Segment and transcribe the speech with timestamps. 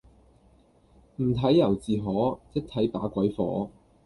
[1.17, 3.69] 唔睇由自可,一睇把鬼火